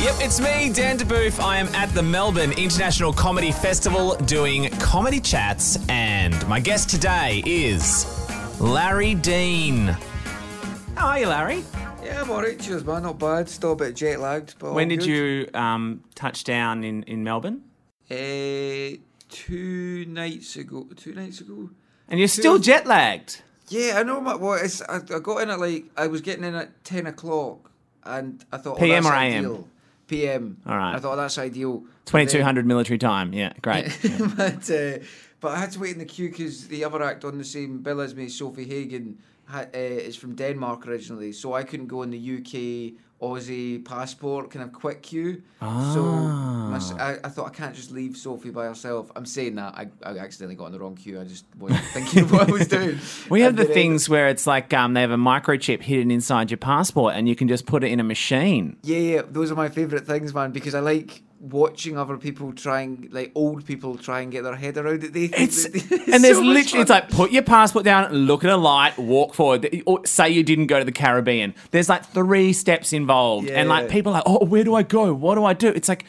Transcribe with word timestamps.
Yep, 0.00 0.14
it's 0.20 0.40
me, 0.40 0.72
Dan 0.72 0.96
DeBoof. 0.96 1.42
I 1.42 1.56
am 1.58 1.66
at 1.74 1.88
the 1.92 2.02
Melbourne 2.02 2.52
International 2.52 3.12
Comedy 3.12 3.50
Festival 3.50 4.14
doing 4.26 4.70
comedy 4.78 5.18
chats, 5.18 5.76
and 5.88 6.34
my 6.48 6.60
guest 6.60 6.88
today 6.88 7.42
is 7.44 8.06
Larry 8.60 9.16
Dean. 9.16 9.88
How 10.94 11.08
are 11.08 11.18
you, 11.18 11.26
Larry? 11.26 11.64
Yeah, 12.04 12.22
I'm 12.22 12.30
alright, 12.30 12.60
cheers, 12.60 12.84
man. 12.84 13.02
Not 13.02 13.18
bad. 13.18 13.48
Still 13.48 13.72
a 13.72 13.76
bit 13.76 13.96
jet 13.96 14.20
lagged, 14.20 14.54
but 14.60 14.72
When 14.72 14.86
all 14.86 14.90
did 14.90 15.00
good. 15.00 15.08
you 15.08 15.48
um, 15.52 16.04
touch 16.14 16.44
down 16.44 16.84
in, 16.84 17.02
in 17.02 17.24
Melbourne? 17.24 17.62
Uh, 18.08 18.98
two 19.28 20.04
nights 20.06 20.54
ago. 20.54 20.86
Two 20.94 21.12
nights 21.12 21.40
ago. 21.40 21.70
And 22.08 22.20
you're 22.20 22.28
still 22.28 22.58
jet 22.60 22.86
lagged. 22.86 23.42
Yeah, 23.68 23.94
I 23.98 24.04
know. 24.04 24.20
My, 24.20 24.36
well, 24.36 24.54
it's, 24.54 24.80
I, 24.82 24.96
I 25.12 25.18
got 25.18 25.38
in 25.42 25.50
at 25.50 25.58
like 25.58 25.86
I 25.96 26.06
was 26.06 26.20
getting 26.20 26.44
in 26.44 26.54
at 26.54 26.84
ten 26.84 27.06
o'clock, 27.08 27.70
and 28.04 28.44
I 28.52 28.58
thought, 28.58 28.76
oh, 28.76 28.80
PM 28.80 29.02
that's 29.02 29.12
or 29.12 29.18
AM? 29.18 29.38
Ideal. 29.44 29.68
PM. 30.08 30.56
All 30.66 30.76
right. 30.76 30.94
I 30.96 30.98
thought 30.98 31.16
that's 31.16 31.38
ideal. 31.38 31.84
But 32.04 32.06
2200 32.06 32.66
military 32.66 32.98
time. 32.98 33.32
Yeah, 33.32 33.52
great. 33.62 33.86
then- 34.02 34.28
but 34.36 34.70
uh, 34.70 35.04
but 35.40 35.52
I 35.52 35.56
had 35.60 35.70
to 35.72 35.78
wait 35.80 35.92
in 35.92 35.98
the 35.98 36.04
queue 36.04 36.30
because 36.30 36.66
the 36.68 36.84
other 36.84 37.02
act 37.02 37.24
on 37.24 37.38
the 37.38 37.44
same 37.44 37.78
bill 37.82 38.00
as 38.00 38.14
me, 38.14 38.26
Sofie 38.26 38.66
Hagen, 38.66 39.18
ha, 39.46 39.60
uh, 39.72 39.78
is 39.78 40.16
from 40.16 40.34
Denmark 40.34 40.86
originally, 40.88 41.32
so 41.32 41.52
I 41.52 41.62
couldn't 41.62 41.86
go 41.86 42.02
in 42.02 42.10
the 42.10 42.18
UK 42.38 43.00
Aussie 43.20 43.84
passport 43.84 44.50
kind 44.50 44.64
of 44.64 44.72
quick 44.72 45.02
queue. 45.02 45.42
So 45.60 45.66
Ah. 45.66 46.68
my, 46.70 46.76
s- 46.76 46.92
I, 46.92 47.16
I 47.24 47.28
thought 47.28 47.46
I 47.46 47.50
can't 47.50 47.74
just 47.74 47.90
leave 47.90 48.12
Sofie 48.12 48.52
by 48.52 48.66
herself. 48.66 49.10
I'm 49.16 49.26
saying 49.26 49.56
that 49.56 49.74
I, 49.74 49.88
I 50.04 50.18
accidentally 50.18 50.54
got 50.54 50.66
in 50.66 50.72
the 50.72 50.78
wrong 50.78 50.94
queue. 50.94 51.20
I 51.20 51.24
just 51.24 51.44
wasn't 51.58 51.84
thinking 51.92 52.22
of 52.22 52.32
what 52.32 52.48
I 52.48 52.52
was 52.52 52.68
doing. 52.68 52.98
We 53.30 53.40
have 53.40 53.58
And 53.58 53.68
the 53.68 53.72
things 53.74 54.08
where 54.08 54.28
it's 54.28 54.46
like 54.46 54.72
um, 54.72 54.94
they 54.94 55.00
have 55.00 55.10
a 55.10 55.16
microchip 55.16 55.82
hidden 55.82 56.10
inside 56.12 56.50
your 56.50 56.58
passport 56.58 57.14
and 57.16 57.28
you 57.28 57.34
can 57.34 57.48
just 57.48 57.66
put 57.66 57.82
it 57.82 57.90
in 57.90 57.98
a 57.98 58.04
machine. 58.04 58.76
Yeah, 58.84 58.98
yeah, 58.98 59.22
those 59.28 59.50
are 59.50 59.56
my 59.56 59.68
favourite 59.68 60.06
things, 60.06 60.32
man, 60.32 60.52
because 60.52 60.74
I 60.76 60.80
like 60.80 61.22
watching 61.40 61.96
other 61.96 62.16
people 62.16 62.52
trying, 62.52 63.08
like 63.12 63.30
old 63.34 63.64
people 63.64 63.96
try 63.96 64.20
and 64.20 64.32
get 64.32 64.42
their 64.42 64.56
head 64.56 64.76
around 64.76 65.04
it. 65.04 65.12
They 65.12 65.28
think 65.28 65.48
It's 65.48 65.64
and 66.08 66.24
there's 66.24 66.36
so 66.36 66.42
literally 66.42 66.82
it's 66.82 66.90
like 66.90 67.10
put 67.10 67.30
your 67.30 67.42
passport 67.42 67.84
down, 67.84 68.12
look 68.12 68.44
at 68.44 68.50
a 68.50 68.56
light, 68.56 68.98
walk 68.98 69.34
forward. 69.34 69.68
Or 69.86 70.04
say 70.06 70.30
you 70.30 70.42
didn't 70.42 70.66
go 70.66 70.78
to 70.78 70.84
the 70.84 70.92
Caribbean. 70.92 71.54
There's 71.70 71.88
like 71.88 72.04
three 72.06 72.52
steps 72.52 72.92
involved, 72.92 73.48
and 73.48 73.68
like 73.68 73.84
Yeah. 73.86 73.92
people 73.92 74.12
are 74.12 74.16
like, 74.16 74.24
oh, 74.26 74.44
where 74.44 74.64
do 74.64 74.74
I 74.74 74.82
go? 74.82 75.12
What 75.14 75.36
do 75.36 75.44
I 75.44 75.52
do? 75.52 75.68
It's 75.68 75.88
like, 75.88 76.04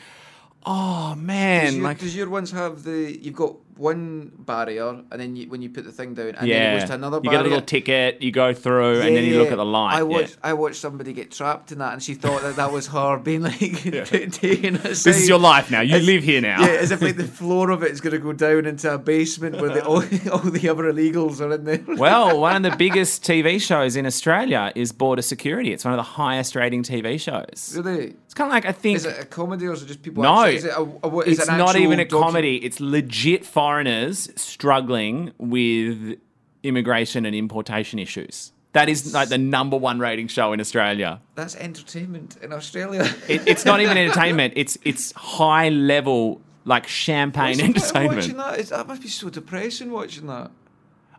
oh 0.65 1.13
Does, 1.15 1.23
man, 1.23 1.73
your, 1.75 1.83
like 1.83 1.99
does 1.99 2.15
your 2.15 2.29
ones 2.29 2.51
have 2.51 2.83
the? 2.83 3.17
You've 3.21 3.35
got 3.35 3.55
one 3.79 4.31
barrier, 4.39 4.89
and 5.11 5.19
then 5.21 5.35
you, 5.35 5.49
when 5.49 5.61
you 5.61 5.69
put 5.69 5.85
the 5.85 5.91
thing 5.91 6.13
down, 6.13 6.27
and 6.29 6.37
then 6.37 6.43
it 6.45 6.47
yeah, 6.49 6.79
goes 6.79 6.89
to 6.89 6.95
another 6.95 7.17
you 7.17 7.29
barrier. 7.29 7.37
get 7.43 7.45
a 7.45 7.49
little 7.49 7.65
ticket, 7.65 8.21
you 8.21 8.31
go 8.31 8.53
through, 8.53 8.99
and 9.01 9.15
then 9.15 9.23
you 9.23 9.33
Yeah, 9.35 9.39
look 9.39 9.51
at 9.51 9.57
the 9.57 9.65
light. 9.65 9.93
I 9.95 9.97
yeah. 9.99 10.03
watched. 10.03 10.37
I 10.43 10.53
watched 10.53 10.75
somebody 10.75 11.13
get 11.13 11.31
trapped 11.31 11.71
in 11.71 11.79
that, 11.79 11.93
and 11.93 12.03
she 12.03 12.13
thought 12.13 12.41
that 12.41 12.57
that 12.57 12.71
was 12.71 12.87
her 12.87 13.17
being 13.29 13.41
like 13.41 13.57
taken 14.05 14.75
aside. 14.75 14.81
This 14.83 15.05
is 15.21 15.29
your 15.29 15.39
life 15.39 15.71
now. 15.71 15.81
You 15.81 15.95
As- 15.95 16.05
live 16.05 16.23
here 16.23 16.41
now. 16.41 16.59
Yeah, 16.61 16.67
as 16.73 16.91
if 16.91 17.01
like 17.01 17.15
the 17.17 17.23
floor 17.23 17.69
of 17.71 17.83
it 17.83 17.91
is 17.91 18.01
going 18.01 18.13
to 18.13 18.19
go 18.19 18.33
down 18.33 18.65
into 18.65 18.93
a 18.93 18.97
basement 18.97 19.59
where 19.61 19.69
the, 19.69 19.83
all, 19.85 20.03
all 20.31 20.39
the 20.39 20.67
other 20.69 20.83
illegals 20.91 21.39
are 21.41 21.53
in 21.53 21.63
there. 21.63 21.79
Well, 21.97 22.39
one 22.39 22.55
of 22.57 22.69
the 22.69 22.77
biggest 22.77 23.23
TV 23.23 23.61
shows 23.61 23.95
in 23.95 24.05
Australia 24.05 24.71
is 24.75 24.91
Border 24.91 25.21
Security. 25.21 25.71
It's 25.73 25.85
one 25.85 25.93
of 25.93 25.97
the 25.97 26.03
highest 26.03 26.55
rating 26.55 26.83
TV 26.83 27.19
shows. 27.19 27.73
really? 27.77 28.15
It's 28.25 28.33
kind 28.33 28.49
of 28.49 28.53
like 28.53 28.65
I 28.65 28.71
think 28.71 28.97
Is 28.97 29.05
it 29.05 29.19
a 29.21 29.25
comedy 29.25 29.65
or 29.67 29.73
is 29.73 29.81
it 29.83 29.87
just 29.87 30.03
people? 30.03 30.23
No, 30.23 30.41
actually- 30.43 30.57
is 30.57 30.65
it 30.65 30.73
a, 30.75 30.81
a, 31.07 31.19
is 31.21 31.39
it's 31.39 31.47
not 31.47 31.75
even 31.75 31.99
a 31.99 32.05
docu- 32.05 32.21
comedy. 32.21 32.57
It's 32.57 32.79
legit 32.79 33.45
foreigners 33.69 34.29
struggling 34.35 35.31
with 35.37 36.17
immigration 36.63 37.25
and 37.25 37.35
importation 37.35 37.99
issues. 37.99 38.51
That 38.73 38.89
is 38.89 39.13
like 39.13 39.29
the 39.29 39.37
number 39.37 39.77
one 39.77 39.99
rating 39.99 40.27
show 40.27 40.53
in 40.53 40.59
Australia. 40.59 41.21
That's 41.35 41.55
entertainment 41.55 42.37
in 42.41 42.51
Australia. 42.51 43.03
It, 43.27 43.47
it's 43.47 43.65
not 43.65 43.79
even 43.81 43.97
entertainment. 43.97 44.53
It's 44.55 44.77
it's 44.83 45.11
high 45.13 45.69
level 45.69 46.41
like 46.65 46.87
champagne 46.87 47.57
What's 47.57 47.93
Watching 47.93 48.09
entertainment. 48.09 48.37
that, 48.37 48.69
that 48.69 48.87
must 48.87 49.01
be 49.01 49.07
so 49.07 49.29
depressing 49.29 49.91
watching 49.91 50.27
that. 50.27 50.51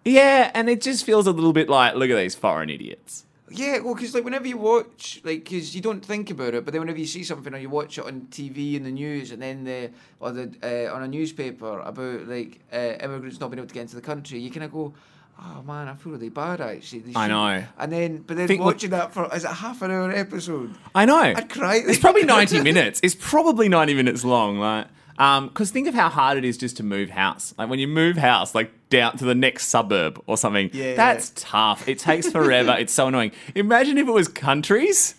Yeah, 0.05 0.51
and 0.55 0.69
it 0.69 0.81
just 0.81 1.05
feels 1.05 1.27
a 1.27 1.33
little 1.33 1.53
bit 1.53 1.69
like 1.69 1.95
look 1.95 2.11
at 2.11 2.17
these 2.17 2.35
foreign 2.35 2.71
idiots. 2.71 3.27
Yeah, 3.51 3.81
well, 3.81 3.95
because 3.95 4.15
like 4.15 4.25
whenever 4.25 4.47
you 4.47 4.57
watch, 4.57 5.21
like, 5.25 5.45
because 5.45 5.75
you 5.75 5.81
don't 5.81 6.05
think 6.05 6.31
about 6.31 6.55
it, 6.55 6.65
but 6.65 6.73
then 6.73 6.81
whenever 6.81 6.99
you 6.99 7.07
see 7.07 7.25
something 7.25 7.53
or 7.53 7.59
you 7.59 7.69
watch 7.69 7.99
it 7.99 8.05
on 8.05 8.29
TV 8.31 8.75
in 8.75 8.85
the 8.85 8.91
news, 8.93 9.33
and 9.33 9.43
then 9.43 9.65
the 9.65 9.91
or 10.21 10.31
the 10.33 10.55
uh, 10.63 10.95
on 10.95 11.03
a 11.03 11.09
newspaper 11.09 11.81
about 11.81 12.27
like 12.29 12.61
uh, 12.73 12.95
immigrants 13.03 13.41
not 13.41 13.51
being 13.51 13.59
able 13.59 13.69
to 13.69 13.75
get 13.75 13.83
into 13.83 13.97
the 13.97 14.03
country, 14.03 14.39
you 14.39 14.51
kind 14.51 14.65
of 14.65 14.73
go, 14.73 14.95
"Oh 15.41 15.63
man, 15.67 15.89
I 15.89 15.95
feel 15.95 16.13
really 16.13 16.29
bad 16.29 16.61
actually." 16.61 17.01
They 17.01 17.13
I 17.15 17.25
should-" 17.27 17.29
know. 17.33 17.65
And 17.79 17.93
then, 17.93 18.19
but 18.19 18.37
then 18.37 18.47
Think 18.47 18.61
what- 18.61 18.75
watching 18.75 18.91
that 18.91 19.13
for 19.13 19.35
is 19.35 19.45
it 19.45 19.51
a 19.51 19.55
half 19.55 19.83
an 19.83 19.91
hour 19.91 20.11
episode? 20.13 20.75
I 20.95 21.05
know. 21.05 21.19
I'd 21.21 21.49
cry. 21.51 21.77
It's 21.85 21.99
probably 21.99 22.25
90 22.25 22.63
minutes. 22.63 23.01
It's 23.03 23.17
probably 23.17 23.69
90 23.69 23.95
minutes 23.95 24.25
long. 24.25 24.59
Like, 24.59 24.87
um, 25.21 25.49
because 25.49 25.71
think 25.71 25.87
of 25.87 25.93
how 25.95 26.09
hard 26.09 26.39
it 26.39 26.47
is 26.47 26.57
just 26.57 26.79
to 26.79 26.83
move 26.83 27.11
house. 27.11 27.53
Like 27.59 27.69
when 27.69 27.79
you 27.79 27.87
move 27.87 28.17
house, 28.17 28.55
like 28.55 28.73
down 28.89 29.19
to 29.19 29.27
the 29.27 29.35
next 29.35 29.67
suburb 29.69 30.21
or 30.27 30.39
something. 30.39 30.71
Yeah. 30.73 30.95
That's 30.95 31.31
tough. 31.37 31.87
It 31.87 31.99
takes 31.99 32.29
forever. 32.33 32.75
it's 32.79 32.93
so 32.95 33.09
annoying. 33.09 33.33
Imagine 33.55 33.99
if 33.99 34.09
it 34.09 34.13
was 34.13 34.29
countries, 34.29 35.15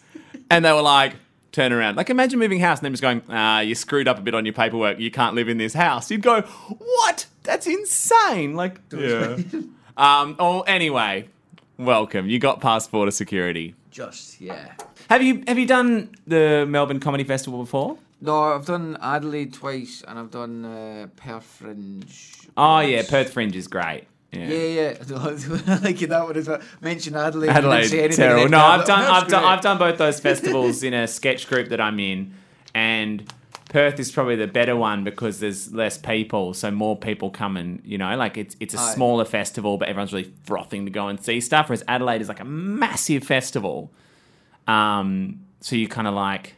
and 0.49 0.65
they 0.65 0.73
were 0.73 0.81
like. 0.81 1.13
Turn 1.51 1.73
around. 1.73 1.97
Like 1.97 2.09
imagine 2.09 2.39
moving 2.39 2.61
house 2.61 2.79
and 2.79 2.85
them 2.85 2.93
just 2.93 3.01
going, 3.01 3.21
ah, 3.27 3.59
you 3.59 3.75
screwed 3.75 4.07
up 4.07 4.17
a 4.17 4.21
bit 4.21 4.33
on 4.33 4.45
your 4.45 4.53
paperwork. 4.53 4.99
You 4.99 5.11
can't 5.11 5.35
live 5.35 5.49
in 5.49 5.57
this 5.57 5.73
house. 5.73 6.09
You'd 6.09 6.21
go, 6.21 6.43
what? 6.43 7.25
That's 7.43 7.67
insane. 7.67 8.55
Like, 8.55 8.79
yeah. 8.93 9.35
um. 9.97 10.37
Oh, 10.39 10.61
anyway, 10.61 11.27
welcome. 11.77 12.29
You 12.29 12.39
got 12.39 12.61
past 12.61 12.89
border 12.89 13.11
security. 13.11 13.75
Just 13.89 14.39
yeah. 14.39 14.75
Have 15.09 15.21
you 15.21 15.43
have 15.45 15.59
you 15.59 15.65
done 15.65 16.15
the 16.25 16.65
Melbourne 16.69 17.01
Comedy 17.01 17.25
Festival 17.25 17.59
before? 17.59 17.97
No, 18.21 18.53
I've 18.53 18.65
done 18.65 18.97
Adelaide 19.01 19.53
twice, 19.53 20.03
and 20.07 20.19
I've 20.19 20.31
done 20.31 20.63
uh, 20.63 21.07
Perth 21.15 21.43
Fringe. 21.43 22.47
Oh 22.55 22.79
yeah. 22.79 23.03
Perth 23.07 23.33
Fringe 23.33 23.55
is 23.55 23.67
great. 23.67 24.05
Yeah. 24.31 24.47
Yeah, 24.47 24.67
yeah. 24.67 25.17
I 25.17 25.79
like 25.79 25.99
that 25.99 26.23
one 26.23 26.37
as 26.37 26.47
well. 26.47 26.61
Mention 26.79 27.15
Adelaide. 27.15 27.49
Adelaide, 27.49 28.11
terrible. 28.11 28.47
No, 28.47 28.59
I've 28.59 28.85
done 28.85 29.03
I've 29.03 29.27
done. 29.27 29.43
I've 29.43 29.61
done 29.61 29.77
both 29.77 29.97
those 29.97 30.19
festivals 30.29 30.83
in 30.83 30.93
a 30.93 31.07
sketch 31.07 31.47
group 31.47 31.69
that 31.69 31.81
I'm 31.81 31.99
in, 31.99 32.33
and 32.73 33.29
Perth 33.71 33.99
is 33.99 34.11
probably 34.11 34.35
the 34.35 34.47
better 34.47 34.75
one 34.75 35.03
because 35.03 35.39
there's 35.39 35.73
less 35.73 35.97
people, 35.97 36.53
so 36.53 36.71
more 36.71 36.97
people 36.97 37.29
come 37.29 37.55
and 37.57 37.81
you 37.85 37.97
know, 37.97 38.15
like 38.17 38.37
it's 38.37 38.55
it's 38.59 38.73
a 38.73 38.79
Aye. 38.79 38.93
smaller 38.93 39.25
festival, 39.25 39.77
but 39.77 39.89
everyone's 39.89 40.13
really 40.13 40.33
frothing 40.43 40.85
to 40.85 40.91
go 40.91 41.07
and 41.07 41.23
see 41.23 41.41
stuff. 41.41 41.69
Whereas 41.69 41.83
Adelaide 41.87 42.21
is 42.21 42.27
like 42.27 42.39
a 42.39 42.45
massive 42.45 43.23
festival, 43.23 43.91
um, 44.67 45.41
so 45.61 45.75
you 45.75 45.87
kind 45.87 46.07
of 46.07 46.13
like, 46.13 46.55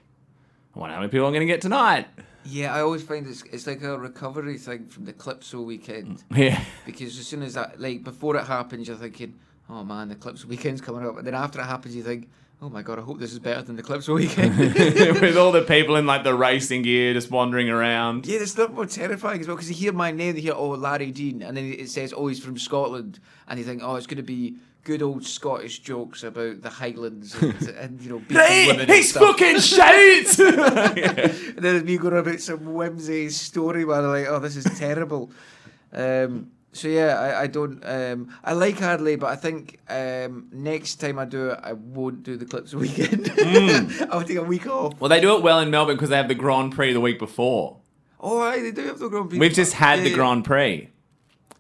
I 0.76 0.80
wonder 0.80 0.96
how 0.96 1.02
many 1.02 1.12
people 1.12 1.28
I'm 1.28 1.34
going 1.34 1.46
to 1.48 1.52
get 1.54 1.62
tonight. 1.62 2.08
Yeah, 2.46 2.74
I 2.74 2.82
always 2.82 3.04
find 3.04 3.26
it's 3.28 3.44
it's 3.44 3.68
like 3.68 3.82
a 3.84 3.98
recovery 3.98 4.58
thing 4.58 4.88
from 4.88 5.06
the 5.06 5.14
Clipsal 5.14 5.64
weekend 5.66 6.24
mm, 6.30 6.38
Yeah. 6.38 6.62
because 6.86 7.18
as 7.18 7.26
soon 7.28 7.42
as 7.44 7.54
that 7.54 7.80
like 7.80 8.04
before 8.04 8.36
it 8.36 8.46
happens, 8.46 8.88
you're 8.88 8.98
thinking, 8.98 9.40
oh 9.70 9.84
man, 9.84 10.10
the 10.10 10.16
Clipsal 10.16 10.46
weekend's 10.46 10.82
coming 10.82 11.06
up, 11.08 11.18
and 11.18 11.26
then 11.26 11.36
after 11.36 11.62
it 11.62 11.66
happens, 11.66 11.96
you 11.96 12.04
think, 12.04 12.30
oh 12.62 12.70
my 12.70 12.82
god, 12.82 13.00
I 13.00 13.02
hope 13.04 13.20
this 13.20 13.32
is 13.32 13.40
better 13.40 13.62
than 13.62 13.78
the 13.78 13.84
Clipsal 13.84 14.16
weekend. 14.16 14.58
with 15.22 15.38
all 15.38 15.54
the 15.54 15.62
people 15.62 15.96
in 15.96 16.06
like 16.06 16.26
the 16.26 16.34
racing 16.36 16.82
gear 16.82 17.14
just 17.14 17.32
wandering 17.32 17.70
around. 17.70 18.26
Yeah, 18.26 18.40
it's 18.40 18.58
not 18.58 18.74
more 18.74 18.88
terrifying 18.88 19.40
as 19.40 19.48
well 19.48 19.56
because 19.56 19.70
you 19.70 19.76
hear 19.76 19.94
my 19.94 20.12
name, 20.12 20.36
you 20.36 20.42
hear 20.42 20.54
oh 20.54 20.70
Larry 20.72 21.12
Dean, 21.12 21.44
and 21.44 21.56
then 21.56 21.72
it 21.72 21.90
says 21.90 22.14
oh 22.18 22.28
he's 22.28 22.44
from 22.44 22.58
Scotland, 22.58 23.20
and 23.48 23.58
you 23.58 23.64
think 23.64 23.82
oh 23.84 23.96
it's 23.96 24.08
going 24.08 24.18
to 24.18 24.24
be 24.24 24.58
good 24.84 25.02
old 25.02 25.26
Scottish 25.26 25.80
jokes 25.80 26.24
about 26.24 26.62
the 26.62 26.70
Highlands 26.70 27.36
and, 27.42 27.62
and 27.80 28.02
you 28.02 28.10
know 28.10 28.20
beating 28.20 28.38
Hey, 28.38 28.68
women 28.68 28.88
he's 28.88 29.10
stuff. 29.12 29.38
fucking 29.38 29.60
shit! 29.60 30.40
And 31.56 31.58
then 31.64 31.86
me 31.86 31.98
going 31.98 32.18
about 32.18 32.40
some 32.40 32.74
whimsy 32.74 33.30
story, 33.30 33.86
man. 33.86 34.04
I'm 34.04 34.10
like, 34.12 34.28
oh, 34.28 34.40
this 34.40 34.56
is 34.56 34.66
terrible. 34.78 35.32
um, 35.94 36.52
so 36.76 36.88
yeah, 36.88 37.20
I, 37.20 37.42
I 37.44 37.48
don't. 37.48 37.84
Um, 37.86 38.30
I 38.44 38.54
like 38.54 38.82
Adelaide, 38.82 39.18
but 39.20 39.28
I 39.28 39.36
think 39.36 39.80
um, 39.90 40.48
next 40.52 40.96
time 40.96 41.20
I 41.20 41.26
do 41.26 41.50
it, 41.52 41.60
I 41.62 41.74
won't 41.74 42.24
do 42.24 42.36
the 42.36 42.46
Clipsal 42.46 42.76
weekend. 42.80 43.28
Hmm. 43.28 44.04
I'll 44.12 44.24
take 44.24 44.38
a 44.38 44.44
week 44.44 44.66
off. 44.66 45.00
well, 45.00 45.08
they 45.10 45.22
do 45.22 45.36
it 45.38 45.44
well 45.44 45.60
in 45.60 45.70
Melbourne 45.70 45.96
because 45.96 46.10
they 46.10 46.18
have 46.18 46.28
the 46.28 46.34
Grand 46.36 46.74
Prix 46.74 46.92
the 46.94 47.00
week 47.00 47.20
before. 47.20 47.78
Oh, 48.20 48.42
aye, 48.42 48.60
they 48.62 48.72
do 48.72 48.88
have 48.88 48.98
the 48.98 49.08
Grand 49.08 49.30
Prix. 49.30 49.38
We've 49.38 49.54
just 49.54 49.74
had 49.74 50.00
Yeah, 50.00 50.04
the 50.06 50.10
yeah. 50.10 50.16
Grand 50.16 50.46
Prix, 50.46 50.90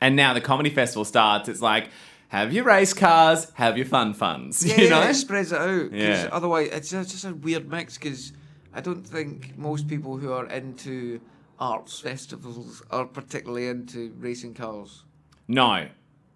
and 0.02 0.16
now 0.16 0.34
the 0.34 0.42
comedy 0.42 0.72
festival 0.72 1.06
starts. 1.06 1.48
It's 1.48 1.62
like 1.62 1.90
have 2.34 2.52
your 2.52 2.64
race 2.64 2.94
cars, 2.94 3.52
have 3.54 3.78
your 3.78 3.86
fun 3.86 4.14
funs. 4.16 4.66
Yeah, 4.66 4.76
you 4.78 4.84
yeah, 4.86 4.90
know, 4.90 5.02
it 5.08 5.14
spreads 5.14 5.52
it 5.52 5.62
out. 5.62 5.94
Yeah. 5.94 6.30
Otherwise, 6.32 6.70
it's 6.72 6.90
just, 6.90 7.12
just 7.12 7.26
a 7.26 7.34
weird 7.34 7.70
mix. 7.70 7.98
Because 7.98 8.34
I 8.74 8.82
don't 8.82 9.06
think 9.06 9.56
most 9.56 9.88
people 9.88 10.18
who 10.18 10.34
are 10.34 10.48
into 10.48 11.22
arts 11.60 12.00
festivals 12.00 12.82
are 12.90 13.06
particularly 13.06 13.68
into 13.68 14.14
racing 14.18 14.56
cars. 14.56 15.04
no. 15.48 15.88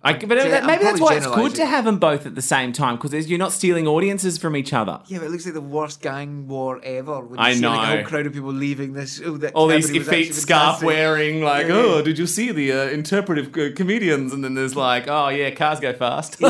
I, 0.04 0.14
but 0.14 0.38
Gen- 0.38 0.52
that- 0.52 0.62
I'm 0.62 0.68
maybe 0.68 0.84
that's 0.84 1.02
why 1.02 1.16
it's 1.16 1.26
good 1.26 1.56
to 1.56 1.66
have 1.66 1.84
them 1.84 1.98
both 1.98 2.28
at 2.28 2.36
the 2.36 2.42
same 2.42 2.72
time 2.72 2.98
because 2.98 3.28
you're 3.28 3.40
not 3.40 3.52
stealing 3.52 3.88
audiences 3.88 4.38
from 4.38 4.56
each 4.56 4.72
other. 4.72 5.02
Yeah, 5.08 5.18
but 5.18 5.26
it 5.26 5.32
looks 5.32 5.46
like 5.46 5.56
the 5.56 5.62
worst 5.62 6.02
gang 6.02 6.48
war 6.48 6.80
ever. 6.84 7.20
When 7.20 7.40
you 7.40 7.46
I 7.46 7.56
see 7.56 7.66
like 7.66 7.80
a 7.82 7.96
whole 7.98 8.06
crowd 8.06 8.28
of 8.28 8.34
people 8.34 8.54
leaving 8.54 8.94
this. 8.94 9.20
Oh, 9.26 9.38
that 9.38 9.54
all 9.54 9.68
these 9.68 9.90
effete 9.90 10.36
scarf 10.36 10.84
wearing, 10.84 11.42
like, 11.42 11.68
Yeah, 11.68 11.74
oh, 11.74 12.02
did 12.04 12.20
you 12.20 12.28
see 12.28 12.52
the 12.52 12.72
uh, 12.72 12.86
interpretive 12.90 13.48
uh, 13.58 13.74
comedians? 13.76 14.34
And 14.34 14.44
then 14.44 14.54
there's 14.54 14.76
like, 14.76 15.08
oh 15.08 15.30
yeah, 15.30 15.50
cars 15.50 15.80
go 15.80 15.94
fast. 15.94 16.42
uh, 16.44 16.50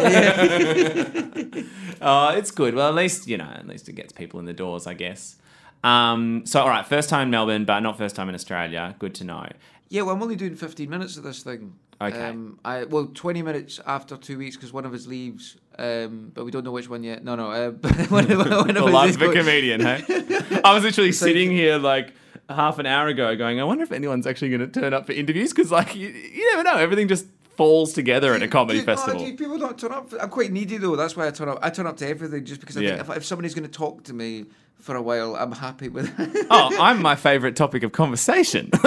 it's 2.38 2.52
good. 2.52 2.76
Well, 2.76 2.90
at 2.90 2.96
least 2.96 3.28
you 3.28 3.38
know, 3.38 3.50
at 3.50 3.66
least 3.66 3.88
it 3.88 3.94
gets 3.94 4.12
people 4.12 4.42
in 4.42 4.46
the 4.46 4.54
doors, 4.54 4.88
I 4.88 4.94
guess. 4.94 5.38
Um, 5.84 6.46
so, 6.46 6.62
all 6.62 6.70
right, 6.70 6.86
first 6.86 7.10
time 7.10 7.24
in 7.24 7.32
Melbourne, 7.32 7.64
but 7.66 7.80
not 7.80 7.98
first 7.98 8.16
time 8.16 8.28
in 8.30 8.36
Australia. 8.36 8.96
Good 9.00 9.16
to 9.16 9.24
know. 9.24 9.48
Yeah, 9.90 10.02
well, 10.02 10.16
I'm 10.16 10.22
only 10.22 10.36
doing 10.36 10.56
15 10.56 10.90
minutes 10.90 11.16
of 11.16 11.24
this 11.24 11.44
thing. 11.44 11.76
Okay. 12.00 12.22
Um, 12.22 12.60
I 12.64 12.84
well, 12.84 13.08
20 13.14 13.42
minutes 13.42 13.80
after 13.86 14.18
two 14.18 14.38
weeks 14.38 14.56
because 14.56 14.72
one 14.72 14.86
of 14.86 14.94
us 14.94 15.08
leaves, 15.08 15.58
um, 15.80 16.32
but 16.34 16.46
we 16.46 16.52
don't 16.52 16.64
know 16.64 16.72
which 16.72 16.90
one 16.90 17.04
yet. 17.04 17.24
No, 17.24 17.36
no. 17.36 17.52
Uh, 17.52 17.72
but 17.72 17.96
one, 18.12 18.32
of- 18.32 18.38
one 18.38 18.78
of 18.78 18.86
The 18.92 19.16
of 19.16 19.22
a 19.22 19.34
comedian, 19.34 19.82
hey? 19.82 20.04
I 20.64 20.74
was 20.74 20.84
literally 20.84 21.12
sitting 21.12 21.50
here 21.50 21.78
like 21.80 22.14
half 22.50 22.80
an 22.80 22.86
hour 22.86 23.08
ago 23.08 23.36
going, 23.36 23.60
I 23.60 23.64
wonder 23.64 23.84
if 23.84 23.92
anyone's 23.92 24.28
actually 24.28 24.50
going 24.50 24.72
to 24.72 24.80
turn 24.80 24.94
up 24.94 25.06
for 25.06 25.12
interviews 25.12 25.52
because, 25.54 25.72
like, 25.72 25.96
you, 25.96 26.08
you 26.10 26.50
never 26.52 26.64
know. 26.64 26.78
Everything 26.78 27.08
just 27.08 27.26
falls 27.58 27.92
together 27.94 28.34
at 28.34 28.42
a 28.44 28.48
comedy 28.48 28.80
no, 28.80 28.86
festival. 28.86 29.26
dude, 29.26 29.38
people 29.38 29.58
don't 29.58 29.78
turn 29.78 29.92
up. 29.92 30.14
I'm 30.22 30.30
quite 30.30 30.52
needy 30.52 30.78
though. 30.78 30.96
That's 30.96 31.16
why 31.16 31.28
I 31.28 31.32
turn 31.32 31.50
up. 31.50 31.60
I 31.62 31.70
turn 31.70 31.88
up 31.88 31.98
to 31.98 32.08
everything 32.08 32.46
just 32.46 32.62
because 32.62 32.78
I 32.78 32.82
Yeah. 32.82 32.98
think 32.98 33.10
if, 33.10 33.18
if 33.18 33.26
somebody's 33.26 33.54
going 33.56 33.66
to 33.70 33.72
talk 33.72 34.04
to 34.06 34.14
me 34.14 34.46
for 34.80 34.96
a 34.96 35.02
while, 35.02 35.36
I'm 35.36 35.52
happy 35.52 35.90
with. 35.90 36.08
it. 36.20 36.48
oh, 36.52 36.76
I'm 36.80 37.02
my 37.02 37.16
favorite 37.16 37.56
topic 37.56 37.82
of 37.84 37.92
conversation. 37.92 38.70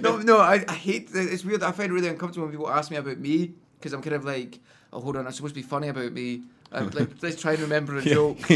no, 0.00 0.18
no, 0.18 0.38
I, 0.38 0.64
I 0.68 0.74
hate. 0.74 1.10
It's 1.14 1.44
weird. 1.44 1.62
I 1.62 1.72
find 1.72 1.90
it 1.90 1.94
really 1.94 2.08
uncomfortable 2.08 2.46
when 2.46 2.52
people 2.52 2.68
ask 2.68 2.90
me 2.90 2.96
about 2.96 3.18
me 3.18 3.52
because 3.78 3.92
I'm 3.92 4.02
kind 4.02 4.16
of 4.16 4.24
like, 4.24 4.58
oh, 4.92 5.00
hold 5.00 5.16
on, 5.16 5.26
I'm 5.26 5.32
supposed 5.32 5.54
to 5.54 5.60
be 5.60 5.66
funny 5.66 5.88
about 5.88 6.12
me. 6.12 6.42
I'm 6.70 6.90
like, 6.90 7.08
let's 7.22 7.40
try 7.40 7.52
and 7.52 7.62
remember 7.62 7.96
a 7.96 8.02
joke. 8.02 8.38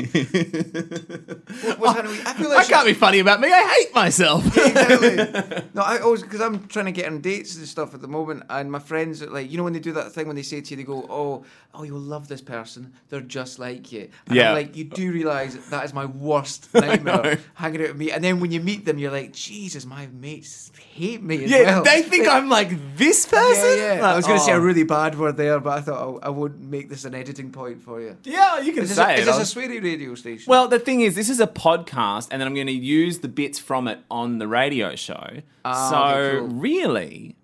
What- 1.63 1.79
what's 1.79 1.97
happening? 1.97 2.21
I 2.27 2.33
feel 2.35 2.49
like 2.51 2.67
I 2.67 2.69
can't 2.69 2.87
be 2.87 2.93
funny 2.93 3.19
about 3.21 3.41
me. 3.41 3.49
I 3.53 3.63
hate 3.63 3.95
myself. 3.95 4.47
exactly. 4.47 5.63
No, 5.75 5.81
I 5.83 5.99
always 5.99 6.23
because 6.23 6.41
I'm 6.41 6.67
trying 6.69 6.85
to 6.87 6.93
get 6.93 7.07
on 7.07 7.21
dates 7.21 7.57
and 7.57 7.67
stuff 7.67 7.95
at 7.95 8.03
the 8.03 8.09
moment, 8.09 8.45
and 8.51 8.71
my 8.71 8.79
friends 8.79 9.23
are 9.23 9.31
like, 9.31 9.51
you 9.51 9.57
know, 9.57 9.65
when 9.65 9.73
they 9.73 9.79
do 9.81 9.93
that 9.93 10.13
thing 10.13 10.27
when 10.27 10.37
they 10.37 10.43
say 10.43 10.61
to 10.61 10.71
you, 10.71 10.77
they 10.77 10.83
go, 10.83 11.07
"Oh, 11.09 11.45
oh, 11.73 11.83
you'll 11.83 11.99
love 11.99 12.29
this 12.29 12.43
person. 12.43 12.93
They're 13.09 13.21
just 13.23 13.59
like 13.59 13.91
you." 13.91 14.11
And 14.27 14.37
Yeah. 14.37 14.51
I'm 14.51 14.57
like, 14.57 14.77
you 14.77 14.85
do 14.85 15.13
realize 15.13 15.57
that 15.71 15.85
is 15.85 15.95
my 15.95 16.05
worst 16.05 16.69
nightmare, 16.75 17.39
hanging 17.55 17.83
out 17.83 17.89
with 17.89 17.97
me. 17.97 18.11
And 18.11 18.23
then 18.23 18.41
when 18.41 18.51
you 18.51 18.61
meet 18.61 18.85
them, 18.85 18.99
you're 18.99 19.11
like, 19.13 19.33
Jesus, 19.33 19.87
my 19.87 20.09
mates 20.09 20.73
hate 20.79 21.23
me 21.23 21.45
as 21.45 21.51
yeah, 21.51 21.63
well. 21.63 21.85
they 21.85 22.03
think 22.03 22.29
I'm 22.29 22.51
like 22.51 22.97
this 22.97 23.25
person. 23.25 23.79
Yeah, 23.79 23.95
yeah. 23.95 24.13
I 24.13 24.17
was 24.17 24.27
going 24.27 24.39
to 24.39 24.45
say 24.45 24.53
a 24.53 24.57
oh. 24.57 24.59
really 24.59 24.85
bad 24.85 25.19
word 25.19 25.37
there, 25.39 25.59
but 25.61 25.79
I 25.79 25.81
thought 25.81 26.03
oh, 26.03 26.21
I 26.23 26.29
won't 26.29 26.61
make 26.61 26.91
this 26.91 27.05
an 27.07 27.15
editing 27.15 27.51
point 27.51 27.83
for 27.83 28.02
you. 28.03 28.17
Yeah, 28.25 28.59
you 28.61 28.73
can 28.73 28.83
Is 28.83 28.91
this, 28.91 28.97
say 28.99 29.15
a, 29.15 29.17
it. 29.17 29.19
is 29.21 29.27
this 29.27 29.35
I 29.35 29.37
a 29.37 29.41
was- 29.41 29.55
sweary 29.55 29.83
radio 29.83 30.15
station? 30.15 30.51
Well, 30.51 30.69
the 30.69 30.79
thing 30.79 31.01
is, 31.01 31.15
this 31.15 31.29
is 31.31 31.41
a 31.41 31.47
podcast, 31.47 32.29
and 32.31 32.41
then 32.41 32.47
I'm 32.49 32.55
going 32.55 32.67
to 32.67 32.73
use 32.73 33.21
the 33.21 33.29
bits 33.29 33.59
from 33.59 33.89
it 33.89 34.01
on 34.11 34.39
the 34.39 34.47
radio 34.49 34.95
show. 34.97 35.29
Ah, 35.65 35.91
so 35.91 35.97
okay, 36.19 36.39
cool. 36.39 36.49
really, 36.49 37.37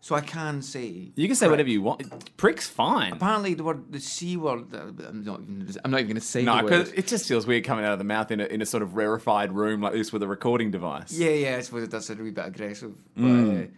so 0.00 0.14
I 0.14 0.20
can 0.20 0.62
say 0.62 1.10
you 1.16 1.26
can 1.26 1.34
say 1.36 1.46
prick. 1.46 1.50
whatever 1.50 1.68
you 1.68 1.82
want. 1.82 2.36
Prick's 2.36 2.68
fine. 2.68 3.12
Apparently, 3.12 3.54
the 3.54 3.64
word 3.64 3.92
the 3.92 3.98
c 4.00 4.36
word. 4.36 4.72
uh, 4.74 4.78
I'm 5.08 5.24
not. 5.24 5.40
Even, 5.40 5.74
I'm 5.84 5.90
not 5.90 5.98
even 6.00 6.08
going 6.10 6.20
to 6.20 6.26
say 6.26 6.42
No, 6.42 6.62
because 6.62 6.92
it 6.92 7.06
just 7.06 7.26
feels 7.26 7.46
weird 7.46 7.64
coming 7.64 7.84
out 7.84 7.92
of 7.92 7.98
the 7.98 8.04
mouth 8.04 8.30
in 8.30 8.40
a, 8.40 8.44
in 8.44 8.62
a 8.62 8.66
sort 8.66 8.82
of 8.82 8.94
rarefied 8.96 9.52
room 9.52 9.80
like 9.80 9.92
this 9.94 10.12
with 10.12 10.22
a 10.22 10.28
recording 10.28 10.70
device. 10.70 11.12
Yeah, 11.12 11.30
yeah. 11.30 11.56
I 11.56 11.60
suppose 11.60 11.82
it 11.82 11.90
does 11.90 12.06
sound 12.06 12.20
a 12.20 12.22
wee 12.22 12.30
bit 12.30 12.46
aggressive. 12.46 12.94
But, 13.16 13.22
Mm. 13.24 13.64
uh, 13.64 13.68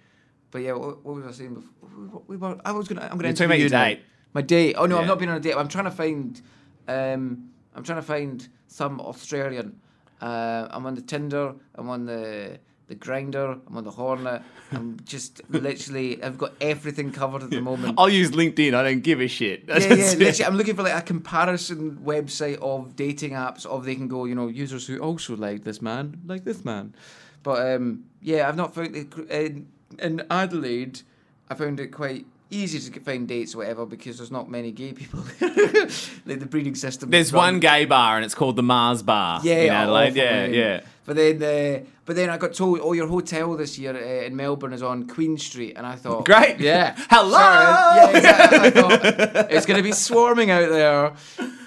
but 0.51 0.59
yeah, 0.63 0.73
what, 0.73 1.05
what 1.05 1.17
was 1.17 1.27
I 1.27 1.33
saying 1.33 1.55
before? 1.55 2.23
We 2.27 2.37
were, 2.37 2.59
I 2.65 2.73
was 2.73 2.89
gonna. 2.89 3.03
I'm 3.03 3.17
gonna. 3.17 3.25
You're 3.29 3.33
talking 3.33 3.47
about 3.47 3.59
your 3.59 3.67
you 3.69 3.71
now. 3.71 3.85
date. 3.85 4.01
My 4.35 4.43
date. 4.43 4.75
Oh 4.77 4.87
no, 4.87 4.97
Yeah. 4.97 5.03
I'm 5.03 5.07
not 5.09 5.19
being 5.19 5.31
on 5.31 5.37
a 5.37 5.41
date. 5.41 5.55
I'm 5.57 5.69
trying 5.69 5.85
to 5.87 5.91
find. 5.91 6.41
Um, 6.87 7.51
I'm 7.75 7.83
trying 7.85 7.99
to 8.01 8.07
find 8.07 8.47
some 8.67 9.01
Australian. 9.01 9.81
Uh, 10.21 10.67
I'm 10.71 10.85
on 10.87 10.95
the 10.95 11.03
Tinder. 11.03 11.55
I'm 11.75 11.89
on 11.89 12.07
the 12.07 12.59
the 12.89 12.95
Grindr. 12.97 13.61
I'm 13.67 13.77
on 13.77 13.85
the 13.85 13.91
Hornet. 13.91 14.43
I'm 14.73 14.99
just 15.05 15.43
literally. 15.51 16.23
I've 16.23 16.39
got 16.39 16.53
everything 16.61 17.13
covered 17.13 17.43
at 17.43 17.51
the 17.51 17.61
moment. 17.61 17.95
I'll 17.99 18.09
use 18.09 18.31
LinkedIn. 18.33 18.75
I 18.75 18.83
don't 18.83 19.03
give 19.03 19.21
a 19.21 19.29
shit. 19.29 19.65
yeah, 19.69 19.79
yeah. 19.79 19.95
Literally, 19.95 20.45
I'm 20.45 20.57
looking 20.57 20.75
for 20.77 20.83
like 20.83 20.95
a 20.95 21.03
comparison 21.03 21.99
website 22.05 22.59
of 22.61 22.97
dating 22.97 23.33
apps 23.33 23.67
of 23.67 23.85
they 23.85 23.95
can 23.95 24.09
go, 24.09 24.25
you 24.25 24.35
know, 24.35 24.49
users 24.49 24.87
who 24.87 24.99
also 24.99 25.37
like 25.37 25.65
this 25.65 25.81
man, 25.83 26.21
like 26.27 26.45
this 26.45 26.65
man. 26.65 26.95
But 27.43 27.75
um, 27.75 28.05
yeah, 28.21 28.49
I've 28.49 28.57
not 28.57 28.75
found 28.75 28.97
it 28.97 29.15
in, 29.31 29.69
in 29.99 30.23
Adelaide. 30.31 31.03
I 31.51 31.55
found 31.55 31.81
it 31.81 31.89
quite 31.89 32.27
easy 32.51 32.91
to 32.91 33.01
find 33.01 33.29
dates 33.29 33.55
or 33.55 33.59
whatever 33.59 33.87
because 33.87 34.19
there's 34.19 34.31
not 34.31 34.51
many 34.51 34.73
gay 34.73 34.93
people 34.93 35.21
like 35.41 36.41
the 36.41 36.47
breeding 36.49 36.75
system. 36.75 37.11
There's 37.11 37.33
one 37.33 37.61
gay 37.61 37.85
bar, 37.85 38.17
and 38.17 38.25
it's 38.25 38.35
called 38.35 38.57
the 38.57 38.63
Mars 38.63 39.03
Bar 39.03 39.41
yeah, 39.43 39.55
in 39.57 39.71
Adelaide. 39.73 40.15
Yeah, 40.17 40.25
man. 40.25 40.55
yeah. 40.55 40.81
But 41.05 41.17
then, 41.17 41.43
uh, 41.43 41.85
but 42.05 42.17
then 42.17 42.29
I 42.29 42.37
got 42.37 42.53
told, 42.53 42.81
oh, 42.83 42.93
your 42.93 43.07
hotel 43.07 43.57
this 43.57 43.79
year 43.79 43.97
uh, 43.97 44.27
in 44.27 44.37
Melbourne 44.37 44.75
is 44.75 44.83
on 44.83 45.07
Queen 45.09 45.39
Street, 45.39 45.75
and 45.77 45.87
I 45.87 45.95
thought, 45.95 46.27
Great. 46.27 46.61
yeah, 46.61 46.95
Hello. 47.11 47.31
Sorry. 47.31 48.13
yeah, 48.13 48.17
exactly. 48.17 48.59
I 48.59 48.71
thought 48.71 49.51
it's 49.51 49.65
going 49.67 49.79
to 49.79 49.83
be 49.83 49.93
swarming 49.93 50.51
out 50.51 50.69
there, 50.69 51.15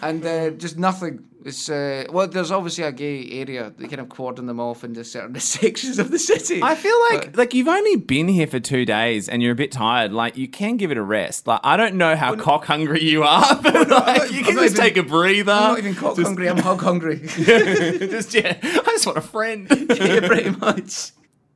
and 0.02 0.26
uh, 0.26 0.50
just 0.52 0.78
nothing. 0.78 1.26
It's 1.44 1.70
uh, 1.70 2.06
well, 2.12 2.28
there's 2.28 2.52
obviously 2.52 2.84
a 2.84 2.92
gay 2.92 3.28
area. 3.42 3.74
They 3.76 3.88
kind 3.88 4.00
of 4.02 4.10
cordon 4.10 4.46
them 4.46 4.60
off 4.60 4.84
into 4.84 5.04
certain 5.04 5.40
sections 5.40 5.98
of 5.98 6.12
the 6.12 6.20
city. 6.20 6.62
I 6.62 6.76
feel 6.76 6.96
like 7.10 7.26
But- 7.32 7.36
like 7.38 7.54
you've 7.54 7.68
only 7.68 7.96
been 7.96 8.28
here 8.28 8.46
for 8.48 8.60
two 8.60 8.86
days 8.86 9.28
and 9.28 9.42
you're 9.42 9.54
a 9.54 9.56
bit 9.56 9.72
tired. 9.72 10.12
Like 10.14 10.38
you 10.38 10.48
can 10.48 10.78
give 10.78 10.92
it 10.92 10.98
a 10.98 11.02
rest. 11.04 11.48
Like 11.48 11.62
I 11.64 11.78
don't 11.78 11.96
know 11.96 12.16
how 12.16 12.36
cock 12.36 12.66
hungry 12.66 13.02
you 13.04 13.24
are, 13.24 13.56
but 13.64 13.90
like 13.90 14.32
you 14.32 14.44
can 14.44 14.54
just 14.56 14.76
even- 14.76 14.84
take 14.84 14.98
a 14.98 15.04
breather. 15.04 15.52
I'm 15.52 15.70
not 15.72 15.78
even 15.80 15.96
cock 15.96 16.16
Just- 16.16 16.28
hungry. 16.28 16.48
I'm 16.50 16.58
hog 16.58 16.82
hungry. 16.82 17.20
just 17.26 18.34
yeah, 18.34 18.58
I 18.62 18.82
just 18.92 19.06
want 19.06 19.18
a 19.18 19.22
friend. 19.22 19.68
yeah, 19.70 20.20
pretty 20.28 20.52
much. 20.52 21.12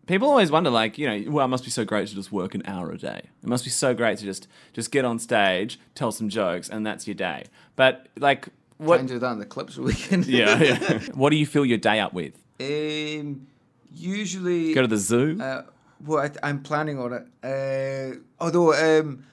People 0.07 0.29
always 0.29 0.51
wonder, 0.51 0.69
like, 0.69 0.99
you 0.99 1.07
know, 1.07 1.31
well, 1.31 1.45
it 1.45 1.47
must 1.47 1.63
be 1.63 1.71
so 1.71 1.83
great 1.83 2.07
to 2.09 2.13
just 2.13 2.31
work 2.31 2.53
an 2.53 2.61
hour 2.67 2.91
a 2.91 2.97
day. 2.97 3.21
It 3.41 3.49
must 3.49 3.63
be 3.63 3.71
so 3.71 3.95
great 3.95 4.19
to 4.19 4.23
just 4.23 4.47
just 4.73 4.91
get 4.91 5.03
on 5.03 5.17
stage, 5.17 5.79
tell 5.95 6.11
some 6.11 6.29
jokes, 6.29 6.69
and 6.69 6.85
that's 6.85 7.07
your 7.07 7.15
day. 7.15 7.45
But 7.75 8.07
like, 8.17 8.49
Try 8.77 8.87
what? 8.87 8.99
and 8.99 9.07
do 9.09 9.19
that 9.19 9.31
in 9.31 9.39
the 9.39 9.45
Clipsal 9.45 9.85
weekend. 9.85 10.25
Yeah, 10.27 10.61
yeah. 10.61 10.99
what 11.13 11.29
do 11.29 11.37
you 11.37 11.45
fill 11.45 11.65
your 11.65 11.77
day 11.77 11.99
up 11.99 12.13
with? 12.13 12.33
Um, 12.59 13.47
usually. 13.93 14.73
Go 14.73 14.81
to 14.81 14.87
the 14.87 14.97
zoo. 14.97 15.39
Uh, 15.41 15.63
well, 16.05 16.19
I, 16.19 16.31
I'm 16.47 16.61
planning 16.61 16.99
on 16.99 17.13
it. 17.13 17.25
Uh, 17.43 18.17
although, 18.39 18.73
um, 18.73 19.23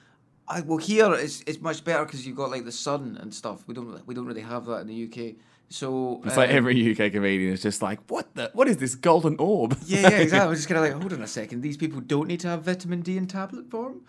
I, 0.47 0.61
well, 0.61 0.77
here 0.77 1.13
it's 1.13 1.41
it's 1.45 1.59
much 1.61 1.83
better 1.83 2.05
because 2.05 2.25
you've 2.25 2.37
got 2.37 2.51
like 2.51 2.65
the 2.65 2.71
sun 2.71 3.17
and 3.21 3.33
stuff. 3.33 3.67
We 3.67 3.73
don't 3.73 4.05
we 4.07 4.13
don't 4.13 4.25
really 4.25 4.41
have 4.41 4.65
that 4.65 4.81
in 4.81 4.87
the 4.87 5.03
UK. 5.05 5.35
So 5.69 6.21
it's 6.23 6.37
like 6.37 6.51
um, 6.51 6.55
every 6.57 6.91
UK 6.91 7.11
comedian 7.11 7.51
is 7.51 7.61
just 7.63 7.81
like, 7.81 7.99
what 8.07 8.35
the? 8.35 8.51
What 8.53 8.67
is 8.67 8.77
this 8.77 8.93
golden 8.95 9.35
orb? 9.39 9.75
Yeah, 9.85 10.01
yeah, 10.01 10.09
exactly. 10.19 10.49
I'm 10.49 10.55
just 10.55 10.67
kind 10.67 10.77
of 10.77 10.83
like, 10.83 11.01
hold 11.01 11.13
on 11.13 11.21
a 11.23 11.27
second. 11.27 11.61
These 11.61 11.77
people 11.77 11.99
don't 11.99 12.27
need 12.27 12.41
to 12.41 12.47
have 12.49 12.61
vitamin 12.63 13.01
D 13.01 13.17
in 13.17 13.25
tablet 13.25 13.71
form. 13.71 14.01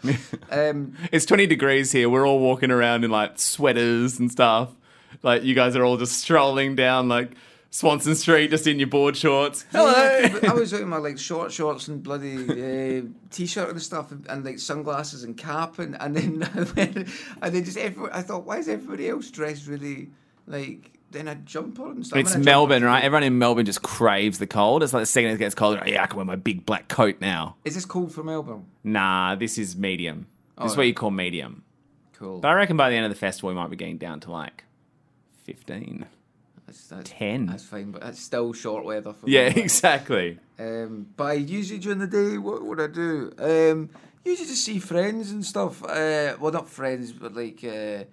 um, 0.51 0.95
It's 1.11 1.25
20 1.25 1.47
degrees 1.47 1.91
here. 1.91 2.11
We're 2.11 2.27
all 2.27 2.39
walking 2.39 2.71
around 2.71 3.03
in 3.05 3.11
like 3.11 3.39
sweaters 3.39 4.19
and 4.19 4.31
stuff. 4.31 4.77
Like 5.23 5.43
you 5.45 5.55
guys 5.55 5.77
are 5.77 5.85
all 5.85 5.97
just 5.97 6.19
strolling 6.19 6.75
down 6.77 7.09
like 7.09 7.33
Swanston 7.71 8.15
Street 8.15 8.51
just 8.51 8.67
in 8.67 8.79
your 8.79 8.89
board 8.89 9.17
shorts. 9.17 9.65
Hello. 9.73 9.91
Yeah, 9.93 10.51
I 10.51 10.55
was 10.55 10.73
out 10.73 10.81
in 10.81 10.89
my 10.89 10.99
like 10.99 11.19
short 11.19 11.53
shorts 11.53 11.89
and 11.89 12.03
bloody 12.03 12.37
uh, 12.37 13.03
t-shirt 13.31 13.71
and 13.71 13.83
stuff, 13.83 14.13
and, 14.13 14.27
and 14.29 14.45
like 14.45 14.59
sunglasses 14.59 15.25
and 15.25 15.37
cap, 15.37 15.79
and 15.79 15.97
and 16.01 16.17
then 16.17 16.43
and 17.43 17.55
then 17.55 17.65
just 17.65 17.77
everyone. 17.77 18.13
I 18.13 18.23
thought, 18.23 18.45
why 18.45 18.59
is 18.59 18.69
everybody 18.69 19.09
else 19.09 19.31
dressed 19.31 19.67
really 19.67 20.11
like 20.47 20.93
in 21.15 21.27
a 21.29 21.35
jumper 21.37 21.91
and 21.91 22.07
stuff? 22.07 22.19
It's 22.19 22.33
I'm 22.35 22.43
in 22.43 22.43
a 22.43 22.45
Melbourne, 22.51 22.81
jumper. 22.83 22.87
right? 22.87 23.05
Everyone 23.05 23.23
in 23.25 23.39
Melbourne 23.39 23.67
just 23.67 23.83
craves 23.83 24.39
the 24.39 24.47
cold. 24.47 24.83
It's 24.83 24.93
like 24.93 25.03
the 25.03 25.07
second 25.07 25.31
it 25.33 25.39
gets 25.39 25.55
colder, 25.55 25.83
yeah, 25.87 26.03
I 26.03 26.07
can 26.07 26.17
wear 26.17 26.27
my 26.27 26.37
big 26.37 26.65
black 26.67 26.89
coat 26.89 27.17
now. 27.21 27.57
Is 27.65 27.75
this 27.75 27.85
cold 27.85 28.13
for 28.13 28.23
Melbourne? 28.23 28.67
Nah, 28.85 29.35
this 29.35 29.59
is 29.59 29.77
medium. 29.77 30.27
This 30.59 30.67
is 30.73 30.75
Oh, 30.75 30.77
what 30.79 30.87
you 30.87 30.95
call 30.95 31.11
medium. 31.11 31.65
Cool. 32.13 32.39
But 32.39 32.49
I 32.49 32.55
reckon 32.55 32.77
by 32.77 32.91
the 32.91 32.95
end 32.97 33.05
of 33.07 33.11
the 33.11 33.19
festival, 33.19 33.49
we 33.49 33.55
might 33.57 33.71
be 33.71 33.77
getting 33.77 33.99
down 33.99 34.21
to 34.21 34.31
like 34.31 34.63
15. 35.45 36.07
That's, 36.67 36.87
that's, 36.89 37.11
10. 37.11 37.47
That's 37.47 37.65
fine, 37.65 37.91
but 37.91 38.01
that's 38.03 38.21
still 38.21 38.53
short 38.53 38.85
weather 38.85 39.13
for 39.13 39.29
Yeah, 39.29 39.51
me. 39.51 39.63
exactly. 39.63 40.39
Um, 40.59 41.07
but 41.17 41.25
I 41.25 41.33
usually 41.35 41.79
during 41.79 41.99
the 41.99 42.07
day, 42.07 42.39
what 42.39 42.65
would 42.65 42.81
I 42.81 42.87
do? 42.87 43.33
Um, 43.39 43.91
usually 44.25 44.49
just 44.49 44.65
see 44.65 44.79
friends 44.79 45.31
and 45.31 45.45
stuff. 45.45 45.83
Uh, 45.85 46.37
well, 46.41 46.53
not 46.53 46.69
friends, 46.69 47.13
but 47.13 47.35
like 47.35 47.63
uh, 47.65 48.05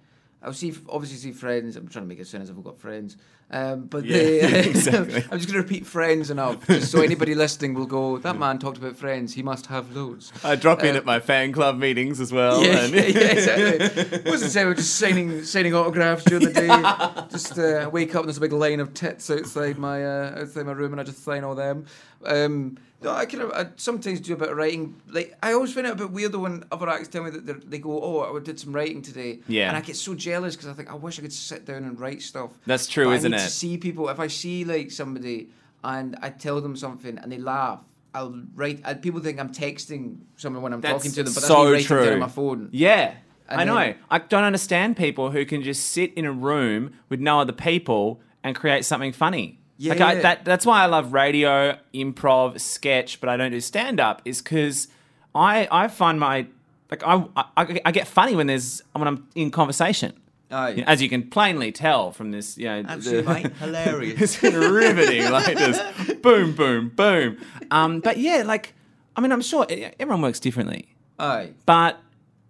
I'll 0.42 0.52
see 0.52 0.74
obviously 0.88 1.16
see 1.18 1.32
friends. 1.32 1.76
I'm 1.76 1.88
trying 1.88 2.04
to 2.04 2.08
make 2.08 2.18
it 2.20 2.26
sound 2.26 2.42
as 2.42 2.50
if 2.50 2.56
I've 2.58 2.64
got 2.64 2.78
friends. 2.78 3.16
Um, 3.52 3.82
but 3.82 4.04
Yeah, 4.04 4.16
they, 4.16 4.68
exactly. 4.70 5.16
I'm 5.30 5.38
just 5.38 5.46
going 5.52 5.52
to 5.52 5.58
repeat 5.62 5.86
friends 5.86 6.30
enough, 6.30 6.66
just 6.66 6.90
so 6.90 7.02
anybody 7.02 7.34
listening 7.34 7.74
will 7.74 7.86
go. 7.86 8.16
That 8.18 8.38
man 8.38 8.58
talked 8.58 8.78
about 8.78 8.96
friends. 8.96 9.34
He 9.34 9.42
must 9.42 9.66
have 9.66 9.94
loads. 9.94 10.32
I 10.42 10.56
drop 10.56 10.82
in 10.82 10.94
Uh, 10.94 10.98
at 10.98 11.04
my 11.04 11.20
fan 11.20 11.52
club 11.52 11.76
meetings 11.78 12.18
as 12.20 12.32
well. 12.32 12.64
Yeah, 12.64 12.84
and- 12.84 12.94
yeah, 12.94 13.00
yeah, 13.06 13.20
exactly. 13.32 14.30
Wasn't 14.30 14.50
saying 14.52 14.66
we're 14.68 14.74
just 14.74 14.96
signing 14.96 15.44
signing 15.44 15.74
autographs 15.74 16.24
during 16.24 16.46
the 16.46 16.52
day. 16.52 17.26
Just 17.30 17.58
uh, 17.58 17.90
wake 17.92 18.14
up 18.14 18.20
and 18.22 18.28
there's 18.28 18.38
a 18.38 18.40
big 18.40 18.52
line 18.52 18.80
of 18.80 18.94
tits 18.94 19.30
outside 19.30 19.78
my 19.78 20.04
uh, 20.04 20.40
outside 20.40 20.64
my 20.66 20.72
room, 20.72 20.92
and 20.92 21.00
I 21.00 21.04
just 21.04 21.22
sign 21.22 21.44
all 21.44 21.54
them. 21.54 21.84
Um, 22.24 22.78
no, 23.02 23.10
I 23.10 23.26
kind 23.26 23.42
of 23.42 23.50
I 23.50 23.66
sometimes 23.74 24.20
do 24.20 24.32
a 24.34 24.36
bit 24.36 24.48
of 24.50 24.56
writing. 24.56 24.94
Like 25.08 25.36
I 25.42 25.54
always 25.54 25.72
find 25.74 25.88
it 25.88 25.90
a 25.92 25.96
bit 25.96 26.12
weird 26.12 26.30
though 26.32 26.38
when 26.38 26.62
other 26.70 26.88
acts 26.88 27.08
tell 27.08 27.24
me 27.24 27.30
that 27.30 27.44
they're- 27.46 27.80
go, 27.80 28.00
"Oh, 28.00 28.36
I 28.36 28.38
did 28.38 28.60
some 28.60 28.72
writing 28.72 29.02
today," 29.02 29.40
Yeah. 29.48 29.66
and 29.68 29.76
I 29.76 29.80
get 29.80 29.96
so 29.96 30.14
jealous 30.14 30.54
because 30.54 30.68
I 30.68 30.72
think 30.74 30.88
I 30.88 30.94
wish 30.94 31.18
I 31.18 31.22
could 31.22 31.32
sit 31.32 31.64
down 31.66 31.78
and 31.82 31.98
write 31.98 32.22
stuff. 32.22 32.52
That's 32.64 32.86
true, 32.86 33.10
isn't 33.12 33.34
it? 33.34 33.40
To 33.44 33.50
see 33.50 33.78
people, 33.78 34.08
if 34.08 34.18
I 34.20 34.26
see 34.28 34.64
like 34.64 34.90
somebody 34.90 35.48
and 35.84 36.16
I 36.22 36.30
tell 36.30 36.60
them 36.60 36.76
something 36.76 37.18
and 37.18 37.30
they 37.32 37.38
laugh. 37.38 37.80
I'll 38.14 38.42
write. 38.54 38.80
And 38.84 39.00
people 39.00 39.20
think 39.20 39.40
I'm 39.40 39.50
texting 39.52 40.18
someone 40.36 40.62
when 40.62 40.72
I'm 40.74 40.80
That's 40.82 40.92
talking 40.98 41.12
to 41.12 41.22
them, 41.22 41.32
but 41.32 41.40
that's 41.40 41.46
so 41.46 41.70
writing 41.72 41.86
true. 41.86 42.04
down 42.04 42.12
on 42.14 42.18
my 42.20 42.28
phone. 42.28 42.68
Yeah. 42.70 43.14
And 43.48 43.60
I 43.60 43.64
know. 43.64 43.74
then- 43.76 43.96
I 44.10 44.18
don't 44.18 44.44
understand 44.44 44.96
people 44.98 45.30
who 45.30 45.44
can 45.46 45.62
just 45.62 45.88
sit 45.92 46.12
in 46.14 46.24
a 46.26 46.32
room 46.32 46.92
with 47.08 47.20
no 47.20 47.40
other 47.40 47.52
people 47.54 48.20
and 48.44 48.54
create 48.54 48.84
something 48.84 49.12
funny. 49.12 49.58
Like 49.78 50.00
I, 50.00 50.12
Yeah. 50.12 50.20
that 50.22 50.44
that's 50.44 50.64
why 50.66 50.82
I 50.82 50.86
love 50.86 51.12
radio, 51.14 51.78
improv, 51.94 52.60
sketch, 52.60 53.18
but 53.20 53.28
I 53.28 53.36
don't 53.38 53.50
do 53.50 53.60
stand 53.60 53.98
up. 53.98 54.20
Is 54.26 54.40
because 54.42 54.88
I 55.34 55.66
I 55.72 55.88
find 55.88 56.20
my 56.20 56.46
like 56.90 57.02
I, 57.04 57.24
I 57.56 57.80
I 57.86 57.90
get 57.92 58.06
funny 58.06 58.36
when 58.36 58.46
there's 58.46 58.82
when 58.92 59.08
I'm 59.08 59.26
in 59.34 59.50
conversation. 59.50 60.12
You 60.52 60.76
know, 60.76 60.84
as 60.86 61.00
you 61.00 61.08
can 61.08 61.28
plainly 61.30 61.72
tell 61.72 62.12
from 62.12 62.30
this, 62.30 62.58
you 62.58 62.66
know, 62.66 62.84
Absolutely, 62.86 63.22
the- 63.42 63.48
mate. 63.48 63.56
Hilarious. 63.58 64.42
it's 64.42 64.54
riveting, 64.54 65.30
like 65.30 65.56
this, 65.56 66.14
boom, 66.20 66.54
boom, 66.54 66.90
boom. 66.90 67.38
Um, 67.70 68.00
but 68.00 68.18
yeah, 68.18 68.42
like 68.44 68.74
I 69.16 69.20
mean, 69.20 69.32
I'm 69.32 69.42
sure 69.42 69.66
everyone 69.98 70.22
works 70.22 70.40
differently, 70.40 70.94
Aye. 71.18 71.52
but 71.66 71.98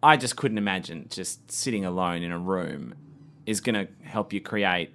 I 0.02 0.16
just 0.16 0.37
couldn't 0.37 0.59
imagine 0.59 1.06
just 1.11 1.50
sitting 1.50 1.85
alone 1.85 2.23
in 2.23 2.32
a 2.32 2.38
room 2.38 2.94
is 3.47 3.61
going 3.61 3.75
to 3.75 3.88
help 4.04 4.32
you 4.32 4.40
create, 4.40 4.90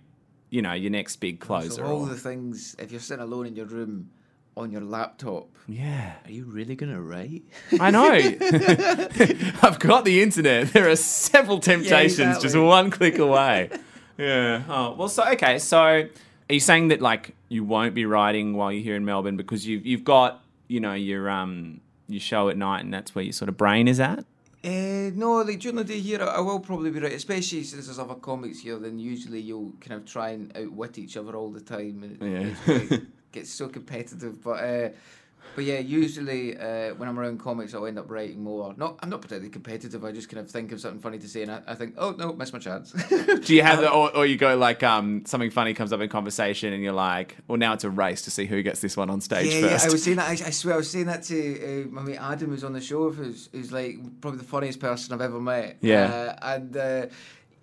you 0.50 0.62
know, 0.62 0.74
your 0.74 0.92
next 0.92 1.18
big 1.18 1.40
closer. 1.40 1.70
So 1.72 1.84
all 1.86 2.04
or- 2.04 2.08
the 2.10 2.16
things, 2.16 2.76
if 2.80 2.92
you're 2.92 3.00
sitting 3.02 3.24
alone 3.24 3.46
in 3.48 3.56
your 3.56 3.66
room 3.66 4.10
on 4.58 4.72
your 4.72 4.82
laptop, 4.82 5.48
yeah. 5.68 6.16
are 6.26 6.32
you 6.32 6.46
really 6.46 6.76
gonna 6.76 7.02
write? 7.02 7.44
I 7.80 7.92
know. 7.92 8.12
I've 9.62 9.80
got 9.80 10.04
the 10.04 10.22
internet. 10.22 10.74
There 10.74 10.90
are 10.90 10.96
several 10.96 11.60
temptations 11.60 12.36
just 12.36 12.46
exactly. 12.46 12.62
one 12.62 12.90
click 12.90 13.18
away. 13.20 13.70
Yeah. 14.18 14.64
Oh, 14.68 14.94
well, 14.94 15.10
so, 15.10 15.24
okay. 15.34 15.60
So 15.60 15.80
are 15.80 16.10
you 16.50 16.60
saying 16.60 16.88
that, 16.88 17.02
like, 17.02 17.36
you 17.50 17.64
won't 17.64 17.94
be 17.94 18.06
writing 18.06 18.56
while 18.56 18.72
you're 18.72 18.84
here 18.84 18.96
in 18.96 19.06
Melbourne 19.06 19.38
because 19.38 19.68
you've, 19.68 19.86
you've 19.86 20.04
got, 20.04 20.44
you 20.68 20.80
know, 20.80 20.94
your, 20.94 21.30
um, 21.30 21.82
your 22.08 22.20
show 22.20 22.50
at 22.50 22.58
night 22.58 22.84
and 22.84 22.94
that's 22.94 23.14
where 23.14 23.24
your 23.24 23.34
sort 23.34 23.50
of 23.50 23.58
brain 23.58 23.88
is 23.88 24.00
at? 24.00 24.26
Uh, 24.64 25.12
no, 25.14 25.44
like 25.46 25.60
during 25.60 25.76
the 25.76 25.84
day 25.84 26.00
here, 26.00 26.22
I 26.22 26.26
I 26.26 26.40
will 26.40 26.60
probably 26.60 26.90
be 26.90 27.00
right, 27.00 27.14
especially 27.14 27.64
since 27.64 27.86
there's 27.86 28.00
other 28.00 28.16
comics 28.16 28.60
here. 28.60 28.78
Then 28.80 28.98
usually 28.98 29.40
you'll 29.40 29.74
kind 29.80 30.02
of 30.02 30.06
try 30.06 30.30
and 30.30 30.52
outwit 30.58 30.98
each 30.98 31.16
other 31.16 31.36
all 31.36 31.52
the 31.52 31.62
time, 31.62 32.04
and 32.04 32.18
Yeah. 32.20 32.98
It's 33.38 33.50
gets 33.50 33.54
so 33.54 33.68
competitive. 33.68 34.44
But 34.44 34.64
uh, 34.64 34.90
but 35.56 35.66
yeah, 35.66 35.80
usually 35.80 36.56
uh, 36.56 36.94
when 36.96 37.10
I'm 37.10 37.18
around 37.18 37.40
comics, 37.40 37.74
I'll 37.74 37.88
end 37.88 37.98
up 37.98 38.12
writing 38.12 38.44
more. 38.44 38.76
Not, 38.78 39.00
I'm 39.02 39.10
not 39.10 39.22
particularly 39.22 39.50
competitive. 39.50 40.06
I 40.06 40.12
just 40.12 40.30
kind 40.30 40.40
of 40.40 40.52
think 40.52 40.72
of 40.72 40.80
something 40.80 41.00
funny 41.00 41.18
to 41.18 41.28
say, 41.28 41.42
and 41.42 41.52
I, 41.52 41.62
I 41.66 41.74
think, 41.74 41.96
oh 41.98 42.12
no, 42.12 42.32
missed 42.34 42.54
my 42.54 42.60
chance. 42.60 42.92
Do 43.10 43.56
you 43.56 43.64
have 43.64 43.80
the, 43.80 43.90
or, 43.90 44.16
or 44.16 44.26
you 44.28 44.38
go 44.38 44.56
like, 44.56 44.84
um, 44.84 45.26
something 45.26 45.50
funny 45.50 45.74
comes 45.74 45.92
up 45.92 46.00
in 46.00 46.10
conversation 46.10 46.74
and 46.74 46.84
you're 46.84 46.94
like, 46.94 47.38
well, 47.48 47.58
now 47.58 47.74
it's 47.74 47.84
a 47.84 47.90
race 47.90 48.22
to 48.24 48.32
see 48.32 48.46
who 48.46 48.62
gets 48.62 48.82
this 48.82 48.96
one 48.96 49.10
on 49.10 49.20
stage 49.20 49.52
Yeah, 49.52 49.70
yeah. 49.70 49.80
I 49.82 49.90
was 49.90 50.04
saying 50.04 50.18
that. 50.18 50.28
I, 50.28 50.34
I 50.34 50.52
swear, 50.52 50.76
I 50.76 50.78
was 50.78 50.92
saying 50.92 51.08
that 51.08 51.24
to 51.24 51.86
uh, 51.86 51.88
my 51.88 52.04
mate 52.04 52.18
Adam, 52.18 52.52
who's 52.52 52.64
on 52.64 52.74
the 52.74 52.82
show, 52.82 53.10
who's, 53.10 53.50
who's 53.52 53.72
like 53.72 53.98
probably 54.22 54.38
the 54.38 54.46
funniest 54.46 54.80
person 54.80 55.12
I've 55.12 55.22
ever 55.22 55.42
met. 55.42 55.78
Yeah. 55.82 56.04
Uh, 56.04 56.36
and 56.54 56.78
uh, 56.78 57.06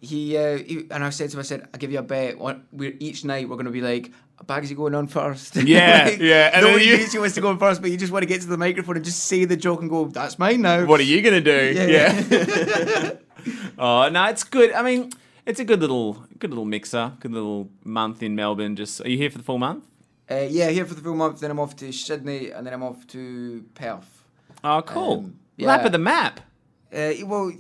he, 0.01 0.37
uh, 0.37 0.59
he, 0.59 0.87
and 0.91 1.05
I 1.05 1.11
said 1.11 1.31
to 1.31 1.37
him, 1.37 1.41
I 1.41 1.45
said, 1.45 1.69
I 1.73 1.79
give 1.79 1.93
you 1.93 2.01
a 2.01 2.03
bet. 2.03 2.39
We're 2.39 2.95
each 2.99 3.25
night 3.25 3.49
we're 3.49 3.55
going 3.55 3.67
to 3.67 3.73
be 3.73 3.81
like, 3.81 4.11
Bagsy 4.45 4.77
going 4.77 4.95
on 4.95 5.07
first. 5.07 5.57
Yeah, 5.65 6.09
yeah, 6.11 6.51
and 6.53 6.65
no 6.65 6.73
then 6.73 6.81
you- 6.81 6.97
usually 6.97 7.19
wants 7.21 7.35
to 7.37 7.41
go 7.41 7.49
on 7.49 7.59
first, 7.59 7.81
but 7.81 7.91
you 7.91 7.97
just 7.97 8.13
want 8.13 8.23
to 8.23 8.27
get 8.27 8.41
to 8.43 8.47
the 8.47 8.59
microphone 8.59 8.97
and 8.97 9.05
just 9.05 9.21
say 9.25 9.45
the 9.45 9.57
joke 9.57 9.81
and 9.81 9.89
go, 9.89 10.07
"That's 10.07 10.39
mine 10.39 10.63
now." 10.63 10.85
what 10.85 11.01
are 11.01 11.05
you 11.05 11.23
gonna 11.23 11.41
do? 11.41 11.73
Yeah. 11.75 13.13
oh 13.79 14.09
no, 14.09 14.25
it's 14.27 14.45
good. 14.45 14.73
I 14.73 14.83
mean, 14.83 15.11
it's 15.47 15.61
a 15.61 15.65
good 15.65 15.81
little, 15.81 16.25
good 16.39 16.51
little 16.51 16.65
mixer. 16.65 17.13
Good 17.21 17.33
little 17.33 17.71
month 17.85 18.23
in 18.23 18.35
Melbourne. 18.35 18.77
Just 18.77 19.01
are 19.01 19.09
you 19.09 19.17
here 19.17 19.31
for 19.31 19.39
the 19.39 19.45
full 19.45 19.59
month? 19.59 19.85
Uh, 20.31 20.47
yeah, 20.49 20.69
here 20.71 20.85
for 20.87 20.95
the 20.95 21.01
full 21.03 21.15
month. 21.15 21.41
Then 21.41 21.51
I'm 21.51 21.61
off 21.61 21.77
to 21.77 21.93
Sydney, 21.93 22.51
and 22.51 22.67
then 22.67 22.73
I'm 22.75 22.83
off 22.83 23.07
to 23.09 23.65
Perth. 23.75 24.25
Oh, 24.63 24.83
cool. 24.83 25.19
Um, 25.19 25.39
Lap 25.59 25.85
of 25.85 25.93
the 25.93 25.99
map. 25.99 26.41
Uh, 26.93 27.13
well, 27.25 27.53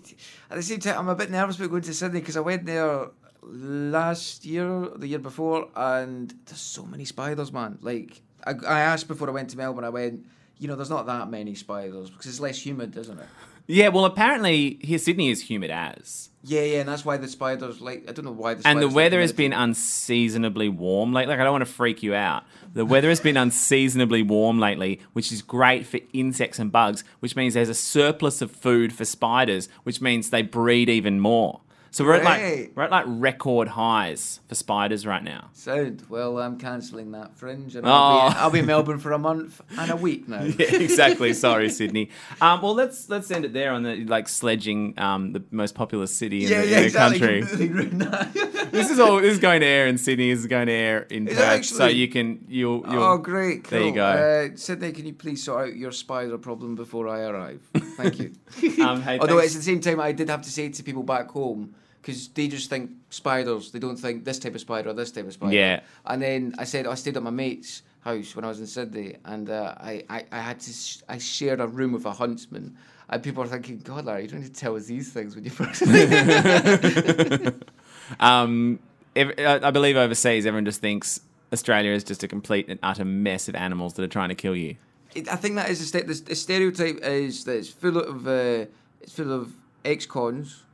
at 0.50 0.56
the 0.56 0.62
same 0.62 0.80
time, 0.80 0.98
I'm 0.98 1.08
a 1.08 1.14
bit 1.14 1.30
nervous 1.30 1.56
about 1.56 1.70
going 1.70 1.82
to 1.82 1.94
Sydney 1.94 2.20
because 2.20 2.36
I 2.36 2.40
went 2.40 2.64
there 2.66 3.08
last 3.46 4.44
year, 4.44 4.88
the 4.96 5.06
year 5.06 5.18
before, 5.18 5.68
and 5.76 6.34
there's 6.46 6.60
so 6.60 6.84
many 6.84 7.04
spiders, 7.04 7.52
man. 7.52 7.78
Like, 7.80 8.22
I, 8.44 8.52
I 8.66 8.80
asked 8.80 9.08
before 9.08 9.28
I 9.28 9.32
went 9.32 9.50
to 9.50 9.56
Melbourne, 9.56 9.84
I 9.84 9.90
went, 9.90 10.26
you 10.58 10.68
know, 10.68 10.76
there's 10.76 10.90
not 10.90 11.06
that 11.06 11.30
many 11.30 11.54
spiders 11.54 12.10
because 12.10 12.26
it's 12.26 12.40
less 12.40 12.64
humid, 12.64 12.96
isn't 12.96 13.18
it? 13.18 13.28
Yeah. 13.66 13.88
Well, 13.88 14.04
apparently 14.04 14.78
here 14.82 14.98
Sydney 14.98 15.30
is 15.30 15.42
humid 15.42 15.70
as, 15.70 16.28
Yeah, 16.42 16.60
yeah, 16.62 16.80
and 16.80 16.88
that's 16.88 17.04
why 17.04 17.16
the 17.16 17.28
spiders 17.28 17.80
like. 17.80 18.04
I 18.08 18.12
don't 18.12 18.26
know 18.26 18.30
why 18.30 18.54
the. 18.54 18.68
and 18.68 18.80
the 18.80 18.88
weather 18.88 19.20
has 19.20 19.32
been 19.32 19.54
unseasonably 19.54 20.68
warm. 20.68 21.12
Like, 21.12 21.28
like 21.28 21.40
I 21.40 21.44
don't 21.44 21.52
want 21.52 21.66
to 21.66 21.72
freak 21.72 22.02
you 22.02 22.14
out. 22.14 22.44
The 22.74 22.84
weather 22.84 23.08
has 23.08 23.20
been 23.20 23.36
unseasonably 23.36 24.22
warm 24.22 24.58
lately, 24.58 25.00
which 25.14 25.32
is 25.32 25.40
great 25.40 25.86
for 25.86 26.00
insects 26.12 26.58
and 26.58 26.70
bugs. 26.70 27.04
Which 27.20 27.36
means 27.36 27.54
there's 27.54 27.70
a 27.70 27.74
surplus 27.74 28.42
of 28.42 28.50
food 28.50 28.92
for 28.92 29.06
spiders, 29.06 29.70
which 29.84 30.02
means 30.02 30.28
they 30.28 30.42
breed 30.42 30.90
even 30.90 31.20
more. 31.20 31.62
So 31.94 32.04
we're 32.04 32.14
at 32.14 32.24
like 32.24 32.72
we're 32.74 32.82
at 32.82 32.90
like 32.90 33.04
record 33.06 33.68
highs 33.68 34.40
for 34.48 34.56
spiders 34.56 35.06
right 35.06 35.22
now. 35.22 35.50
Sound 35.52 36.02
well. 36.08 36.40
I'm 36.40 36.58
cancelling 36.58 37.12
that 37.12 37.36
fringe, 37.36 37.76
and 37.76 37.86
Oh. 37.86 37.90
I'll, 37.92 38.30
be, 38.30 38.36
I'll 38.36 38.50
be 38.50 38.58
in 38.58 38.66
Melbourne 38.66 38.98
for 38.98 39.12
a 39.12 39.18
month 39.18 39.60
and 39.78 39.92
a 39.92 39.94
week 39.94 40.28
now. 40.28 40.42
yeah, 40.42 40.74
exactly. 40.74 41.32
Sorry, 41.34 41.70
Sydney. 41.70 42.10
Um, 42.40 42.62
well, 42.62 42.74
let's 42.74 43.08
let's 43.08 43.30
end 43.30 43.44
it 43.44 43.52
there 43.52 43.70
on 43.70 43.84
the 43.84 44.04
like 44.06 44.28
sledging 44.28 44.98
um, 44.98 45.34
the 45.34 45.44
most 45.52 45.76
populous 45.76 46.12
city 46.12 46.44
in, 46.44 46.50
yeah, 46.50 46.62
the, 46.62 46.66
yeah, 46.66 46.76
in 46.78 46.80
the 46.80 46.86
exactly. 46.86 47.18
country. 47.20 47.40
Completely 47.42 47.68
ruined 47.68 48.00
that. 48.02 48.60
This 48.74 48.90
is 48.90 48.98
all. 48.98 49.20
This 49.20 49.34
is 49.34 49.38
going 49.38 49.60
to 49.60 49.66
air 49.66 49.86
in 49.86 49.96
Sydney. 49.96 50.32
This 50.32 50.40
is 50.40 50.48
going 50.48 50.66
to 50.66 50.72
air 50.72 51.02
in 51.02 51.26
Perth. 51.26 51.60
it 51.60 51.64
So 51.64 51.86
you 51.86 52.08
can 52.08 52.44
you'll, 52.48 52.84
you'll 52.90 53.04
Oh, 53.04 53.18
great! 53.18 53.68
There 53.68 53.82
you 53.82 53.92
go. 53.92 54.04
Uh, 54.04 54.56
Sydney, 54.56 54.90
can 54.90 55.06
you 55.06 55.12
please 55.12 55.44
sort 55.44 55.68
out 55.68 55.76
your 55.76 55.92
spider 55.92 56.38
problem 56.38 56.74
before 56.74 57.06
I 57.06 57.20
arrive? 57.20 57.60
Thank 57.96 58.18
you. 58.18 58.32
Um, 58.84 59.00
hey, 59.02 59.20
Although 59.20 59.38
thanks. 59.38 59.54
at 59.54 59.58
the 59.58 59.64
same 59.64 59.80
time, 59.80 60.00
I 60.00 60.10
did 60.10 60.28
have 60.28 60.42
to 60.42 60.50
say 60.50 60.68
to 60.70 60.82
people 60.82 61.04
back 61.04 61.30
home 61.30 61.76
because 62.04 62.28
they 62.28 62.48
just 62.48 62.68
think 62.68 62.90
spiders. 63.08 63.70
They 63.70 63.78
don't 63.78 63.96
think 63.96 64.26
this 64.26 64.38
type 64.38 64.54
of 64.54 64.60
spider 64.60 64.90
or 64.90 64.92
this 64.92 65.10
type 65.10 65.26
of 65.26 65.32
spider. 65.32 65.54
Yeah. 65.54 65.80
And 66.04 66.20
then 66.20 66.54
I 66.58 66.64
said 66.64 66.86
I 66.86 66.94
stayed 66.96 67.16
at 67.16 67.22
my 67.22 67.30
mate's 67.30 67.80
house 68.00 68.36
when 68.36 68.44
I 68.44 68.48
was 68.48 68.60
in 68.60 68.66
Sydney, 68.66 69.16
and 69.24 69.48
uh, 69.48 69.74
I, 69.78 70.04
I 70.10 70.24
I 70.30 70.38
had 70.40 70.60
to 70.60 70.72
sh- 70.72 70.98
I 71.08 71.16
shared 71.16 71.60
a 71.60 71.66
room 71.66 71.92
with 71.92 72.04
a 72.04 72.12
huntsman. 72.12 72.76
And 73.08 73.22
people 73.22 73.42
are 73.42 73.46
thinking, 73.46 73.78
God, 73.78 74.04
Larry, 74.06 74.22
you 74.22 74.28
don't 74.28 74.40
need 74.40 74.54
to 74.54 74.60
tell 74.60 74.76
us 74.76 74.86
these 74.86 75.12
things 75.12 75.34
when 75.34 75.44
you 75.44 75.50
first. 75.50 75.82
Um, 78.20 78.80
ev- 79.16 79.32
I 79.38 79.68
I 79.68 79.70
believe 79.70 79.96
overseas, 79.96 80.44
everyone 80.44 80.66
just 80.66 80.82
thinks 80.82 81.20
Australia 81.54 81.92
is 81.92 82.04
just 82.04 82.22
a 82.22 82.28
complete 82.28 82.68
and 82.68 82.78
utter 82.82 83.04
mess 83.04 83.48
of 83.48 83.54
animals 83.54 83.94
that 83.94 84.02
are 84.02 84.08
trying 84.08 84.28
to 84.28 84.34
kill 84.34 84.54
you. 84.54 84.76
It, 85.14 85.32
I 85.32 85.36
think 85.36 85.54
that 85.54 85.70
is 85.70 85.80
a 85.80 85.86
st- 85.86 86.06
the, 86.06 86.14
the 86.14 86.34
stereotype 86.34 86.98
is 87.02 87.44
that 87.44 87.56
it's 87.56 87.70
full 87.70 87.96
of 87.96 88.26
uh, 88.28 88.66
it's 89.00 89.14
full 89.14 89.32
of 89.32 89.54
ex-cons 89.86 90.64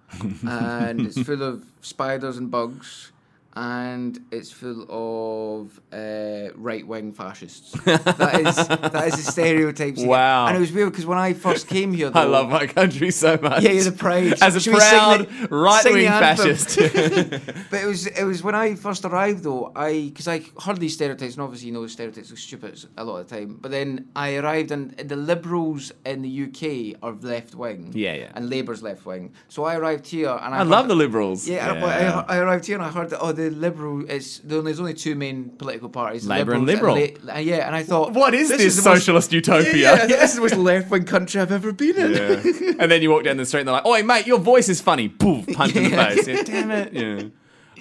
and 0.47 1.07
it's 1.07 1.21
full 1.23 1.43
of 1.43 1.65
spiders 1.81 2.37
and 2.37 2.51
bugs 2.51 3.13
and 3.55 4.21
it's 4.31 4.53
full 4.53 4.87
of 4.89 5.81
uh, 5.93 6.53
right-wing 6.55 7.13
fascists. 7.13 7.73
that 7.85 8.41
is 8.41 8.57
that 8.57 9.09
is 9.09 9.37
you 9.39 9.73
get. 9.73 10.07
Wow. 10.07 10.47
And 10.47 10.57
it 10.57 10.61
was 10.61 10.73
weird 10.73 10.93
because 10.93 11.07
when 11.07 11.19
I 11.19 11.33
first 11.33 11.67
came 11.67 11.93
here, 11.93 12.13
I 12.15 12.25
love 12.25 12.49
my 12.49 12.67
country 12.67 13.11
so 13.11 13.39
much. 13.43 13.63
Yeah, 13.63 13.73
you're 13.73 13.85
the 13.85 13.93
pride. 13.93 14.35
As 14.41 14.55
a 14.55 14.61
Should 14.61 14.75
proud 14.75 15.51
right 15.51 15.85
wing 15.85 16.07
fascist. 16.07 16.79
But 17.71 17.83
it 17.83 17.87
was 17.87 18.07
it 18.07 18.25
was 18.25 18.43
when 18.43 18.55
I 18.55 18.75
first 18.75 19.05
arrived 19.05 19.43
though 19.45 19.73
I 19.75 20.09
because 20.09 20.29
I 20.29 20.43
heard 20.65 20.79
these 20.79 20.95
stereotypes 20.95 21.35
and 21.35 21.43
obviously 21.43 21.69
you 21.69 21.75
know 21.75 21.87
stereotypes 21.87 22.33
are 22.33 22.37
stupid 22.37 22.85
a 22.97 23.05
lot 23.05 23.19
of 23.19 23.29
the 23.29 23.37
time. 23.37 23.59
But 23.61 23.71
then 23.71 24.09
I 24.15 24.37
arrived 24.37 24.71
and 24.71 24.91
the 24.97 25.17
Liberals 25.17 25.93
in 26.05 26.23
the 26.23 26.45
UK 26.45 26.99
are 27.03 27.13
left 27.21 27.55
wing. 27.55 27.93
Yeah, 27.95 28.15
yeah. 28.15 28.33
And 28.35 28.49
Labour's 28.49 28.83
left 28.83 29.05
wing. 29.07 29.33
So 29.49 29.65
I 29.65 29.77
arrived 29.77 30.07
here 30.07 30.31
and 30.31 30.55
I, 30.55 30.59
I 30.59 30.59
heard 30.59 30.69
love 30.69 30.89
the 30.89 30.95
Liberals. 30.95 31.49
Yeah, 31.49 31.73
I- 31.73 31.81
I, 31.81 32.37
I 32.37 32.39
arrived 32.39 32.67
here 32.67 32.77
and 32.77 32.85
I 32.85 32.91
heard 32.91 33.11
that 33.11 33.21
oh 33.21 33.33
the 33.41 33.51
Liberal 33.51 34.05
is 34.11 34.41
there's 34.45 34.79
only 34.81 34.95
two 34.95 35.15
main 35.15 35.51
political 35.51 35.89
parties 35.89 36.27
Labour 36.27 36.53
and 36.55 36.67
Liberals 36.67 37.11
La- 37.23 37.39
yeah, 37.39 37.67
and 37.67 37.75
I 37.75 37.83
thought 37.83 38.13
What 38.13 38.35
is 38.35 38.49
this, 38.49 38.59
the 38.59 38.65
most- 38.65 38.83
socialist 39.05 39.33
Yeah, 39.33 39.37
utopia? 39.37 39.73
yeah, 39.77 40.07
this 40.07 40.31
is 40.31 40.37
the 40.37 40.43
most 40.43 40.57
left 40.57 40.91
wing 40.91 41.05
country 41.05 41.41
I've 41.41 41.53
ever 41.53 41.73
been 41.73 41.97
in. 41.97 42.13
Yeah. 42.13 42.73
and 42.79 42.91
then 42.91 43.03
you 43.03 43.11
walk 43.11 43.25
down 43.25 43.37
the 43.37 43.47
street 43.47 43.61
and 43.61 43.69
they're 43.69 43.75
like, 43.75 43.87
"Oi, 43.87 44.03
mate, 44.03 44.27
your 44.27 44.39
voice 44.39 44.69
is 44.69 44.81
funny." 44.81 45.09
Poof, 45.09 45.47
punch 45.55 45.75
in 45.77 45.85
the 45.85 45.91
face. 45.97 46.27
Yeah, 46.29 46.43
damn 46.43 46.71
it. 46.71 46.93
Yeah. 46.93 47.23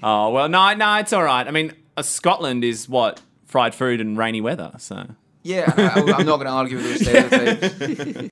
Oh 0.01 0.29
well, 0.29 0.47
no, 0.49 0.73
no, 0.75 0.95
it's 0.97 1.11
all 1.13 1.23
right. 1.23 1.45
I 1.47 1.51
mean, 1.51 1.73
uh, 1.97 2.01
Scotland 2.01 2.63
is 2.63 2.87
what 2.87 3.21
fried 3.45 3.75
food 3.75 3.99
and 4.01 4.17
rainy 4.17 4.41
weather. 4.41 4.71
So 4.77 5.07
Yeah, 5.43 5.73
I, 5.75 5.99
I'm 5.99 6.25
not 6.25 6.37
going 6.37 6.45
to 6.45 6.51
argue 6.51 6.77
with 6.77 6.85
those 6.85 7.01
stereotypes. 7.07 8.29